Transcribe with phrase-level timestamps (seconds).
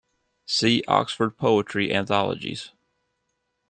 [0.47, 2.71] See Oxford poetry anthologies.